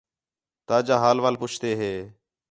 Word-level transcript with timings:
تاجا 0.67 0.95
حال 1.03 1.17
وال 1.19 1.35
پُچھتے 1.41 1.69
ہے 1.81 1.93